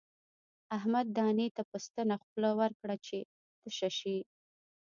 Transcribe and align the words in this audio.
احمد 0.77 1.05
دانې 1.17 1.47
ته 1.55 1.61
په 1.69 1.77
ستنه 1.85 2.15
خوله 2.23 2.51
ورکړه 2.59 2.95
چې 3.05 3.17
تشه 3.61 3.89
شي. 3.99 4.17